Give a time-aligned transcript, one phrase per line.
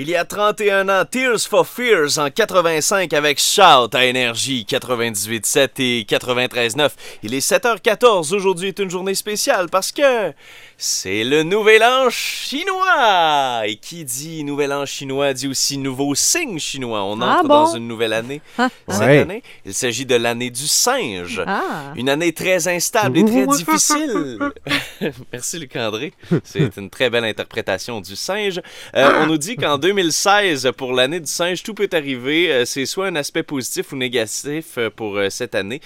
[0.00, 5.70] Il y a 31 ans, Tears for Fears en 85 avec Shout à Énergie 98.7
[5.80, 6.90] et 93.9.
[7.24, 8.32] Il est 7h14.
[8.32, 10.32] Aujourd'hui est une journée spéciale parce que
[10.76, 13.62] c'est le Nouvel An chinois.
[13.66, 17.02] Et qui dit Nouvel An chinois dit aussi nouveau signe chinois.
[17.02, 17.64] On Ah entre bon?
[17.64, 18.68] dans une nouvelle année Ah.
[18.88, 19.18] cette Ouais.
[19.18, 19.42] année.
[19.66, 21.42] Il s'agit de l'année du singe.
[21.44, 21.92] Ah.
[21.96, 24.38] Une année très instable et très difficile.
[25.32, 26.12] Merci Luc-André.
[26.44, 28.60] C'est une très belle interprétation du singe.
[28.94, 32.52] Euh, on nous dit qu'en 2016, pour l'année du singe, tout peut arriver.
[32.52, 35.80] Euh, C'est soit un aspect positif ou négatif euh, pour euh, cette année.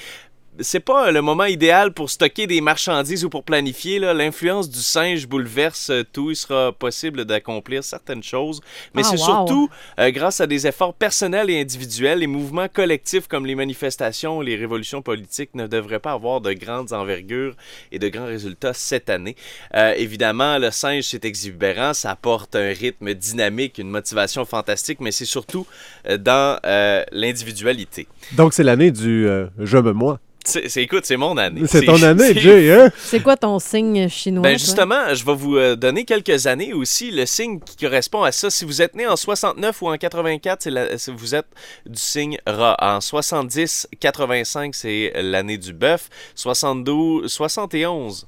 [0.61, 3.99] C'est pas le moment idéal pour stocker des marchandises ou pour planifier.
[3.99, 6.31] L'influence du singe bouleverse tout.
[6.31, 8.61] Il sera possible d'accomplir certaines choses.
[8.95, 9.25] Mais Ah, c'est wow.
[9.25, 14.43] surtout euh, grâce à des efforts personnels et individuels, les mouvements collectifs comme les manifestations,
[14.43, 17.55] les révolutions politiques ne devraient pas avoir de grandes envergures
[17.91, 19.37] et de grands résultats cette année.
[19.75, 25.13] Euh, évidemment, le singe, c'est exubérant, ça apporte un rythme dynamique, une motivation fantastique, mais
[25.13, 25.67] c'est surtout
[26.09, 28.07] euh, dans euh, l'individualité.
[28.33, 30.21] Donc, c'est l'année du euh, je me moi.
[30.45, 31.63] C'est, c'est- écoute, c'est mon année.
[31.67, 32.91] C'est ton année, c'est- Jay, hein?
[32.99, 34.43] C'est quoi ton signe chinois?
[34.43, 34.59] Ben toi?
[34.59, 37.11] justement, je vais vous euh, donner quelques années aussi.
[37.11, 40.63] Le signe qui correspond à ça, si vous êtes né en 69 ou en 84,
[40.63, 41.47] c'est la- vous êtes
[41.87, 42.77] du signe rat.
[42.81, 46.09] En 70, 85, c'est l'année du bœuf.
[46.35, 48.27] 72, 71.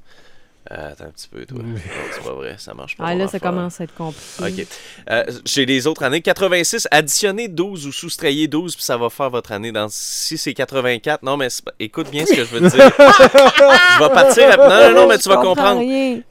[0.70, 1.58] Euh, attends un petit peu, toi.
[1.62, 1.74] Non,
[2.12, 3.04] c'est pas vrai, ça marche pas.
[3.06, 4.62] Ah là, ça commence à être compliqué.
[4.62, 4.66] OK.
[5.10, 6.22] Euh, J'ai les autres années.
[6.22, 9.72] 86, additionnez 12 ou soustrayez 12, puis ça va faire votre année.
[9.72, 11.48] Dans, si c'est 84, non, mais
[11.78, 12.90] écoute bien ce que je veux te dire.
[12.96, 14.50] je vais partir.
[14.52, 15.82] à- Non, non, non, mais tu Je vas comprendre.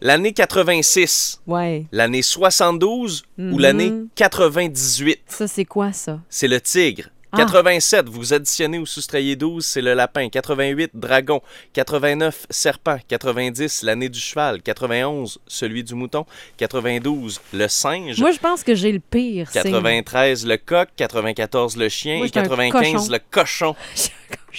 [0.02, 1.86] L'année 86, Ouais.
[1.92, 6.20] l'année 72 ou l'année 98, Ça, c'est quoi, ça?
[6.30, 7.10] c'est le tigre.
[7.34, 7.38] Ah.
[7.38, 10.30] 87, vous additionnez ou soustrayez 12, c'est le lapin.
[10.30, 11.42] 88, dragon.
[11.74, 12.98] 89, serpent.
[13.08, 14.62] 90, l'année du cheval.
[14.62, 16.26] 91, celui du mouton.
[16.58, 18.20] 92, le singe.
[18.20, 19.64] Moi, je pense que j'ai le pire signe.
[19.64, 20.90] 93, le coq.
[20.96, 22.18] 94, le chien.
[22.18, 23.12] Moi, et j'étais un 95, cochon.
[23.12, 23.76] le cochon.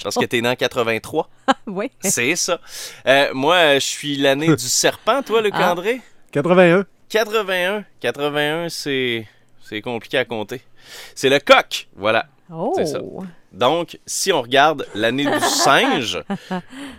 [0.03, 1.29] Parce que t'es né en 83.
[1.69, 1.91] oui.
[2.01, 2.59] C'est ça.
[3.07, 5.71] Euh, moi, je suis l'année du serpent, toi, Luc Ah.
[5.73, 6.01] André?
[6.33, 6.85] 81.
[7.09, 7.85] 81.
[8.01, 9.27] 81, c'est
[9.69, 10.61] c'est compliqué à compter.
[11.15, 11.89] C'est le coq.
[11.97, 12.27] Voilà.
[12.53, 12.73] Oh.
[12.77, 13.01] C'est ça.
[13.53, 16.23] Donc, si on regarde l'année du singe,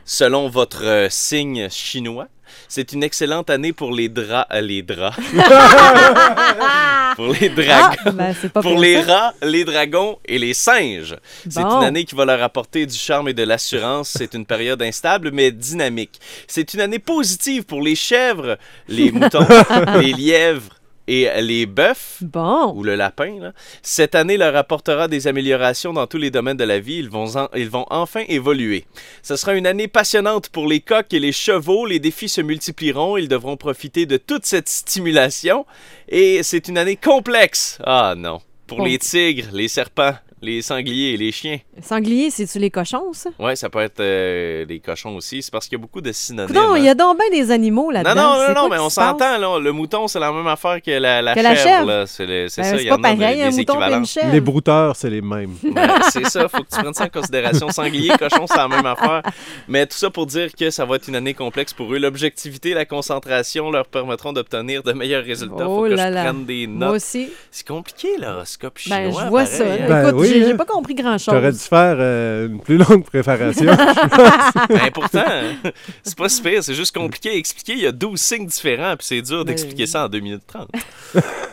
[0.04, 2.28] selon votre euh, signe chinois,
[2.68, 4.48] c'est une excellente année pour les draps.
[4.52, 5.18] euh, les draps.
[7.16, 7.96] pour les dragons.
[8.06, 11.16] Ah, ben, c'est pas Pour pour les rats, les dragons et les singes.
[11.50, 14.14] C'est une année qui va leur apporter du charme et de l'assurance.
[14.18, 16.20] C'est une période instable mais dynamique.
[16.48, 19.46] C'est une année positive pour les chèvres, les moutons,
[20.00, 20.76] les lièvres
[21.08, 22.74] et les bœufs Bon.
[22.76, 23.38] ou le lapin.
[23.40, 23.52] là.
[23.82, 26.98] Cette année leur apportera des améliorations dans tous les domaines de la vie.
[26.98, 28.86] Ils vont, en- ils vont enfin évoluer.
[29.24, 31.86] Ce sera une année passionnante pour les coqs et les chevaux.
[31.86, 33.18] Les défis se multiplieront.
[33.18, 35.66] Ils devront profiter de toute cette stimulation.
[36.10, 37.78] Et c'est une année complexe.
[37.84, 38.42] Ah non.
[38.68, 38.86] Pour Bon.
[38.86, 41.58] les tigres, les serpents, les sangliers et les chiens.
[41.82, 43.30] Sanglier, c'est-tu les cochons, ça?
[43.40, 45.42] Ouais, ça peut être euh, les cochons aussi.
[45.42, 46.54] C'est parce qu'il y a beaucoup de synonymes.
[46.56, 48.16] Non, il y a donc bien des animaux là-dedans.
[48.16, 49.60] Non, non, non, non, mais on s'entend, là.
[49.60, 51.86] Le mouton, c'est la même affaire que la, la Que la chèvre, chèvre.
[51.88, 52.06] là.
[52.06, 53.56] C'est le- c'est Ben, ça, c'est il y pas en a pareil, des, un des
[53.58, 53.98] mouton et équivalents.
[54.00, 54.32] une chèvre.
[54.32, 55.56] Les brouteurs, c'est les mêmes.
[55.64, 57.70] Ben, c'est ça, faut que tu prennes ça en considération.
[57.70, 59.22] Sanglier, cochon, c'est la même affaire.
[59.68, 61.98] Mais tout ça pour dire que ça va être une année complexe pour eux.
[61.98, 65.68] L'objectivité, la concentration leur permettront d'obtenir de meilleurs résultats.
[65.68, 66.24] Oh faut que là je là.
[66.26, 66.96] prenne des Moi notes.
[66.98, 67.30] aussi.
[67.52, 68.98] C'est compliqué, l'horoscope chinois.
[69.00, 69.64] Ben, je vois pareil, ça.
[69.64, 69.88] hein.
[69.88, 71.54] Ben Écoute, oui, j'ai j'ai pas compris T'aurais grand-chose.
[71.54, 73.66] dû faire euh, une plus longue préparation.
[74.70, 75.24] Ben, pourtant,
[76.04, 76.64] c'est pas si pire.
[76.64, 77.74] C'est juste compliqué à expliquer.
[77.74, 80.44] Il y a 12 signes différents, puis c'est dur Ben, d'expliquer ça en 2 minutes
[80.48, 80.70] 30.